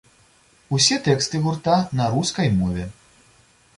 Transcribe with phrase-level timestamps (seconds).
[0.77, 2.91] Усе тэксты гурта на рускай мове.